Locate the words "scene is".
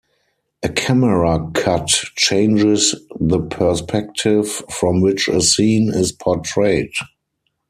5.41-6.11